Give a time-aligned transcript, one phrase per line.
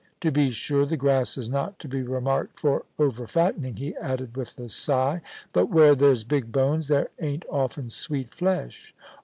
[0.21, 4.35] To be sure, the grass is not to be remarked for over fattening,' he added,
[4.35, 8.95] with a sigh;* but where there's big bonesy there ain't often sweet flesh.